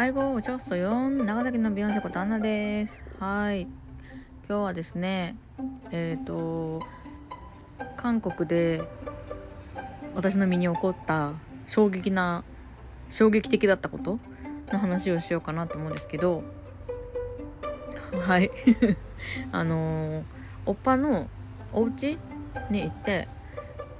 [0.00, 3.64] 愛語をちょっそよん長崎のビヨンセことアンナですはい
[4.48, 5.36] 今日はですね
[5.90, 6.80] えっ、と
[7.98, 8.82] 韓国で
[10.14, 11.34] 私の身に起こった
[11.66, 12.44] 衝撃な
[13.10, 14.18] 衝撃的だったこと
[14.72, 16.44] の話をしようかなと思うんですけど
[18.22, 18.50] はい
[19.52, 20.24] あの
[20.64, 21.28] おっぱの
[21.74, 22.16] お家
[22.70, 23.28] に行って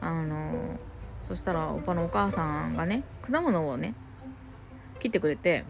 [0.00, 0.78] あの
[1.22, 3.92] そしたらおっぱのお母さんがね果物をね
[5.00, 5.64] 切ってくれて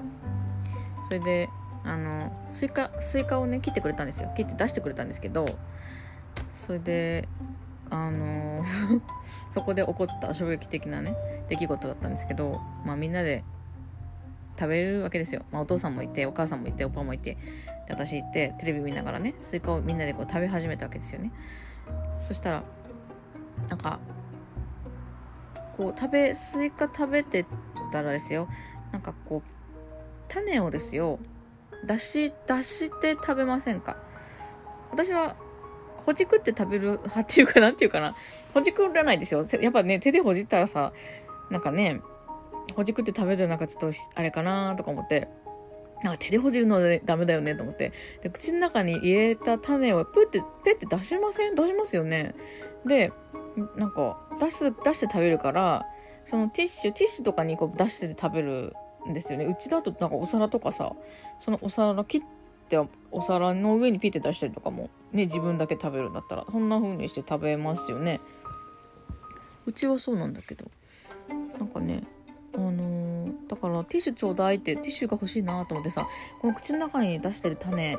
[1.04, 1.48] それで
[1.84, 4.30] あのスイカスイカをね切ってくれたんですよ。
[4.36, 5.46] 切って出してくれたんですけど
[6.52, 7.28] それで
[7.90, 8.62] あの
[9.50, 11.16] そこで起こった衝撃的なね
[11.48, 13.44] 出来事だったんですけど、まあ、みんなで
[14.58, 17.36] 食べるわけですよ、まあ、お父さんもいてお母さんもいて오빠 もいて
[17.88, 21.32] で私行ってテレビ見ながらねスイカをみんなでこう食べ始めたわけですよね。
[22.12, 22.62] そしたら
[23.68, 23.98] なんか
[25.76, 27.46] こう食べスイカ食べて
[27.90, 28.48] たらですよ。
[28.92, 29.50] なんかこう
[30.28, 31.18] 種をですよ
[31.86, 33.96] 出し出して食べませんか？
[34.90, 35.36] 私は
[35.96, 38.14] ほじくって食べる派っていうかなんていうかな？
[38.52, 39.46] ほじくらないですよ。
[39.60, 40.92] やっぱね手でほじったらさ
[41.50, 42.00] なんかね
[42.74, 45.28] ほじくって食べるなんかちょっとあれかなとか思って
[46.02, 47.92] なんか手でほじるのでダメだよねと思って。
[48.22, 51.54] で口の中に入れた種をプってペって出しません？
[51.54, 52.34] 出しますよね。
[52.86, 53.12] で
[53.76, 55.86] なんか出す出して食べるから
[56.30, 58.72] そのティッシュティッシュとかにこう出して食べる
[59.08, 59.46] んですよね。
[59.46, 60.92] うちだとなんかお皿とかさ
[61.40, 62.22] そのお皿切っ
[62.68, 62.78] て
[63.10, 68.20] お皿の上にピッて出したりとかもね自分だけ食べるんだったらそんな風にして食べますよね。
[69.66, 70.70] うちはそうなんだけど。
[71.58, 72.04] なんかね
[72.54, 76.06] あのー、だからティッシュちょうだいってティッシュが欲しいなと思ってさ
[76.40, 77.98] この口の中に出してる種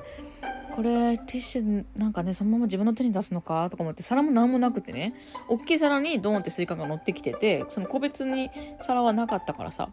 [0.75, 5.14] これティッシュなんかねそのまま自分の手に出すのかとか思って皿も何もなくてね
[5.47, 9.89] 大きい皿にドーンってスイカが乗ってきててその個別に皿はなかったからさ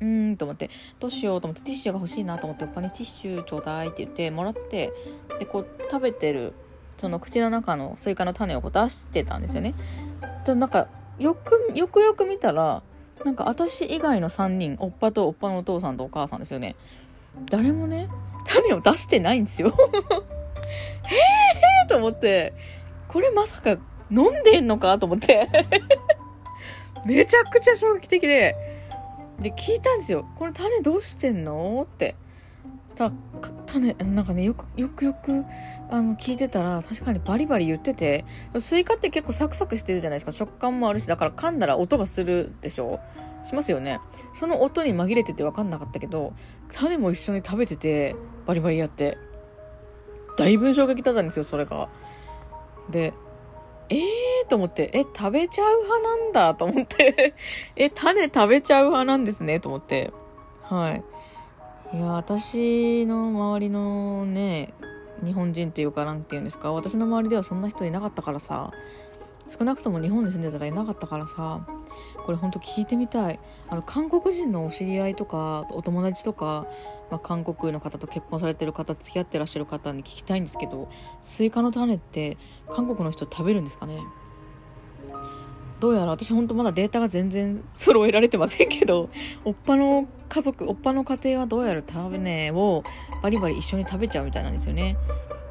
[0.00, 4.92] うーんと思ってどうしようと思ってティッシュが欲しいなと思っておっぱにティッシュちょうだいって言ってもらって
[5.38, 6.54] でこう食べてる
[6.96, 9.74] その口の中のスイカの種をこう出してたんですよね。
[10.44, 12.82] でなんかよくよくよく見たら
[13.24, 16.76] なんか私以外の3人おっぱとおっぱのお父さんとお母さんですよね。
[17.50, 18.08] 誰もね
[18.44, 19.68] 種を出してないんですよ。
[21.06, 21.16] へ
[21.84, 22.52] えと思って。
[23.08, 23.76] これまさか
[24.10, 25.48] 飲んでんのかと思って。
[27.06, 28.56] めちゃくちゃ衝撃的で。
[29.38, 30.26] で聞いたんですよ。
[30.36, 31.86] これ種どうしてんの？
[31.92, 32.14] って。
[32.94, 33.10] た
[33.66, 35.44] 種なんかねよくよくよく
[35.90, 38.24] あの聞いてたら確かにバリバリ言ってて。
[38.58, 40.32] スイカって結構サクサクしてるじゃないですか。
[40.32, 43.00] 食感もあるしだから噛んだら音がするでしょ？
[43.44, 44.00] しますよね。
[44.32, 46.32] その音に紛れてて分かんなかったけど
[46.72, 48.16] 種も一緒に食べてて
[48.46, 49.18] バリバリやって。
[50.36, 51.88] だいぶ衝撃だったんですよそれが。
[52.90, 53.14] で
[53.88, 54.00] えー
[54.48, 56.54] と思って、え、食べちゃう派なんだ？
[56.54, 57.34] と思って。
[57.76, 59.60] え、種食べちゃう派なんですね？
[59.60, 60.10] と思って。
[60.62, 61.04] はい。
[61.92, 64.72] いや、私の周りのね、
[65.22, 68.72] 日本人っていうかなんていうんですか、私の周りではそんな人いなかったからさ、
[69.46, 71.66] 少なくとも日本に住んでたらいなかったからさ、
[72.24, 73.38] これほんと聞いてみたい。
[73.68, 76.66] あの、韓国人のお知り合いとか、お友達とか、
[77.10, 80.88] まあ、韓国の方と結婚されてる方付き合ってらっしゃる方に聞きたいんですけど
[81.20, 82.38] スイカの種って
[82.74, 83.98] 韓国の人食べるんですかね？
[85.80, 89.10] どうやら私ほんとまだデータが全然揃えられてませんけど
[89.44, 92.82] おっぱの家族おっぱの家庭はどうやら食べねを
[93.22, 94.96] バリバリ一緒に食べちゃうみたいなんですよね。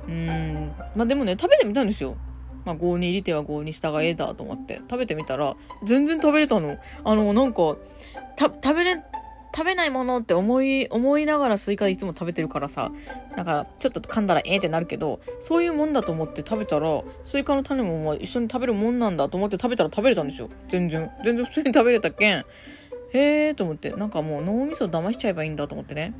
[0.08, 0.74] うん。
[0.96, 2.18] まあでもね食べてみたんですよ。
[2.66, 7.76] まあ、郷に入りては郷に従えだと思って食べてみたら全然食べれたのあのなんか
[8.38, 9.04] 食べれ
[9.56, 12.92] 食べないものって思い、思いながらスイカいつも食べてるからさ、
[13.38, 20.50] なんかちょっと噛んだらええってなるけど、そういうもんだと思って食べたら、スイカの種もまあ一緒に食べるもんなんだと思って食べたら食べれたんですよ。
[20.70, 21.12] 全然。
[21.24, 22.38] 全然普通に食べれたけん。
[22.40, 22.46] へ
[23.14, 26.16] えと思って、なんかもう脳みそ騙しちゃえばいいんだと思ってね。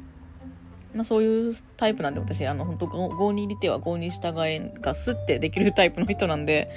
[0.94, 6.72] まあそういうタイプなんで、私、あの、本当郷に入りては郷に従えがスッてできるタイプの人なんで、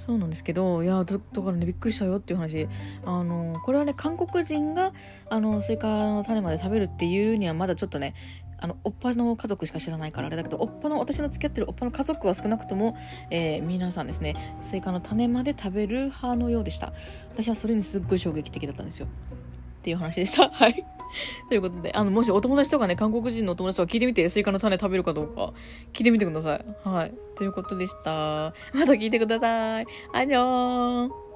[0.00, 2.68] そうなんですけどいやだからねびっくりしたよっていう話。
[3.04, 4.92] あのこれはね韓国人が
[5.28, 8.14] あのスイカの種まで食べるっていうにはまだちょっとね
[8.58, 12.96] あのおっぱの家族しか知らないからあれだけどおっぱの私の付き合ってるおっぱの家族は少なくとも、
[13.30, 16.92] えー、皆さんですねスイカの種まで食べる派のようでした。
[17.32, 19.06] 私はそれにすっごい衝撃的だったんですよ。
[19.06, 20.48] っていう話でした。
[20.48, 20.99] はい。
[21.48, 25.52] ということで、あの、もしお友達とかね、韓国人のお友達とか聞いてみて、スイカの種食べるかどうか、
[25.92, 26.64] 聞いてみてください。
[26.84, 27.14] はい。
[27.36, 28.54] ということでした。
[28.74, 29.86] また聞いてください。
[30.12, 31.29] 안녕。